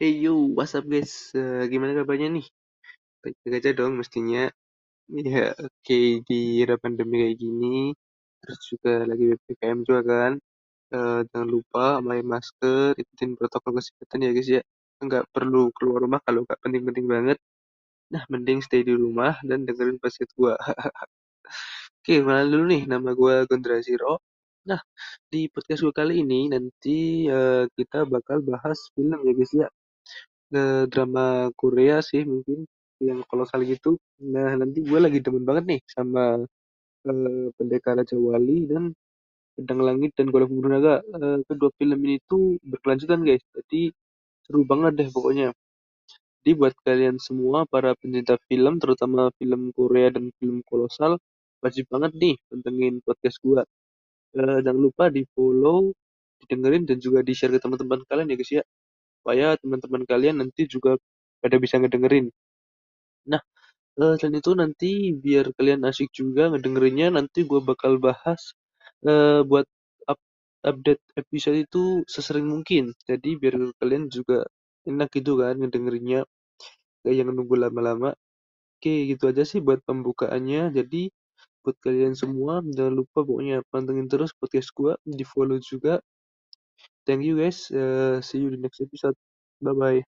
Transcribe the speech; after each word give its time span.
Hey 0.00 0.12
yo, 0.24 0.32
what's 0.56 0.74
up 0.78 0.84
guys? 0.92 1.12
Eh, 1.38 1.62
gimana 1.72 1.92
kabarnya 1.98 2.28
nih? 2.36 2.46
Baik-baik 3.22 3.54
aja 3.58 3.70
dong 3.78 3.94
mestinya. 4.00 4.40
Ya, 5.10 5.54
oke 5.64 5.98
di 6.28 6.34
era 6.62 6.74
pandemi 6.84 7.14
kayak 7.22 7.36
gini, 7.42 7.68
terus 8.40 8.60
juga 8.70 8.92
lagi 9.10 9.24
PPKM 9.30 9.78
juga 9.88 10.00
kan. 10.12 10.32
Eh, 10.96 11.18
jangan 11.30 11.48
lupa 11.56 11.84
pakai 12.06 12.22
masker, 12.34 12.88
ikutin 13.02 13.30
protokol 13.38 13.72
kesehatan 13.78 14.20
ya 14.26 14.30
guys 14.36 14.50
ya. 14.56 14.62
Nggak 15.06 15.24
perlu 15.34 15.60
keluar 15.76 15.98
rumah 16.06 16.20
kalau 16.26 16.40
nggak 16.46 16.60
penting-penting 16.64 17.06
banget. 17.14 17.38
Nah, 18.14 18.22
mending 18.32 18.60
stay 18.66 18.82
di 18.88 18.94
rumah 19.04 19.34
dan 19.48 19.58
dengerin 19.68 19.98
podcast 20.02 20.32
gua. 20.38 20.54
Oke, 22.00 22.12
kenalan 22.22 22.48
dulu 22.52 22.64
nih, 22.72 22.82
nama 22.92 23.10
gua 23.18 23.34
Gondra 23.48 23.76
Zero. 23.86 24.18
Nah, 24.70 24.80
di 25.32 25.40
podcast 25.52 25.80
gua 25.84 25.94
kali 26.00 26.14
ini 26.24 26.48
nanti 26.54 27.26
eh, 27.30 27.64
kita 27.76 27.98
bakal 28.14 28.38
bahas 28.50 28.78
film 28.94 29.18
ya 29.28 29.32
guys 29.38 29.52
ya. 29.62 29.68
Eh, 30.56 30.84
drama 30.92 31.52
Korea 31.60 32.00
sih 32.00 32.24
mungkin 32.24 32.64
yang 33.04 33.20
kolosal 33.28 33.60
gitu. 33.68 34.00
Nah, 34.32 34.56
nanti 34.60 34.80
gue 34.80 34.98
lagi 35.04 35.18
demen 35.24 35.44
banget 35.48 35.64
nih 35.76 35.80
sama 35.94 36.40
eh, 37.08 37.46
Pendekar 37.56 37.94
Raja 38.00 38.16
Wali 38.16 38.56
dan 38.70 38.84
Pedang 39.56 39.80
Langit 39.86 40.12
dan 40.18 40.26
Golok 40.32 40.50
Murung 40.54 40.72
Naga. 40.76 40.94
Eh, 41.04 41.38
kedua 41.48 41.70
film 41.78 41.98
ini 42.06 42.16
tuh 42.30 42.56
berkelanjutan 42.64 43.20
guys. 43.28 43.44
Jadi 43.56 43.92
seru 44.44 44.62
banget 44.70 44.92
deh 45.00 45.08
pokoknya. 45.12 45.48
Jadi 46.42 46.50
buat 46.60 46.74
kalian 46.86 47.16
semua 47.20 47.68
para 47.68 47.92
pencinta 48.00 48.34
film, 48.48 48.80
terutama 48.82 49.28
film 49.38 49.70
Korea 49.76 50.08
dan 50.14 50.32
film 50.40 50.64
kolosal, 50.64 51.20
wajib 51.64 51.84
banget 51.92 52.12
nih 52.16 52.34
pantengin 52.48 52.94
podcast 53.06 53.36
gue. 53.44 53.62
Eh, 54.38 54.58
jangan 54.64 54.80
lupa 54.80 55.04
di 55.12 55.22
follow, 55.36 55.92
didengerin 56.40 56.84
dan 56.88 56.98
juga 57.04 57.20
di 57.26 57.32
share 57.36 57.52
ke 57.54 57.60
teman-teman 57.64 58.00
kalian 58.08 58.28
ya 58.32 58.36
guys 58.40 58.52
ya. 58.60 58.64
Supaya 59.28 59.60
teman-teman 59.60 60.08
kalian 60.08 60.40
nanti 60.40 60.64
juga 60.64 60.96
pada 61.44 61.60
bisa 61.60 61.76
ngedengerin. 61.76 62.32
Nah, 63.30 63.42
eh, 64.00 64.14
selain 64.20 64.40
itu 64.40 64.52
nanti 64.56 64.90
biar 65.24 65.46
kalian 65.58 65.82
asik 65.90 66.10
juga 66.16 66.48
ngedengerinnya, 66.52 67.08
nanti 67.16 67.44
gue 67.50 67.60
bakal 67.70 67.92
bahas 68.00 68.40
eh, 69.04 69.40
buat 69.50 69.66
up- 70.12 70.28
update 70.70 71.02
episode 71.20 71.58
itu 71.66 71.84
sesering 72.14 72.46
mungkin. 72.48 72.84
Jadi 73.10 73.30
biar 73.42 73.54
kalian 73.80 74.08
juga 74.16 74.48
enak 74.88 75.08
gitu 75.16 75.32
kan 75.42 75.54
ngedengerinnya, 75.60 76.20
gak 77.04 77.14
yang 77.18 77.30
nunggu 77.36 77.56
lama-lama. 77.64 78.10
Oke, 78.78 78.94
gitu 79.10 79.24
aja 79.32 79.44
sih 79.48 79.60
buat 79.66 79.80
pembukaannya. 79.88 80.72
Jadi 80.78 81.10
buat 81.64 81.76
kalian 81.84 82.14
semua 82.18 82.62
jangan 82.76 82.94
lupa 83.00 83.18
pokoknya 83.28 83.60
pantengin 83.72 84.08
terus 84.12 84.32
podcast 84.40 84.70
gue, 84.78 84.94
di 85.04 85.24
follow 85.28 85.58
juga. 85.62 86.00
Thank 87.06 87.24
you 87.26 87.36
guys. 87.40 87.70
Eh, 87.74 88.22
see 88.22 88.38
you 88.42 88.50
di 88.54 88.58
next 88.62 88.80
episode. 88.80 89.16
Bye-bye. 89.62 90.02